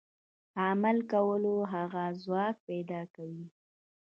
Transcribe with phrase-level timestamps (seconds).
[0.53, 3.45] د عمل کولو هغه ځواک پيدا کوي.